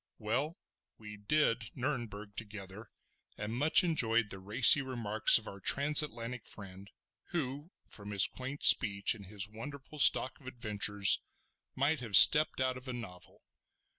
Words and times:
Well, 0.17 0.57
we 0.97 1.15
"did" 1.17 1.65
Nurnberg 1.75 2.35
together, 2.35 2.89
and 3.37 3.53
much 3.55 3.83
enjoyed 3.83 4.31
the 4.31 4.39
racy 4.39 4.81
remarks 4.81 5.37
of 5.37 5.47
our 5.47 5.59
Transatlantic 5.59 6.43
friend, 6.47 6.89
who, 7.25 7.69
from 7.85 8.09
his 8.09 8.25
quaint 8.25 8.63
speech 8.63 9.13
and 9.13 9.27
his 9.27 9.47
wonderful 9.47 9.99
stock 9.99 10.39
of 10.39 10.47
adventures, 10.47 11.21
might 11.75 11.99
have 11.99 12.15
stepped 12.17 12.59
out 12.59 12.77
of 12.77 12.87
a 12.87 12.93
novel. 12.93 13.43